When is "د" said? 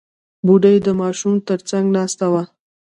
0.85-0.89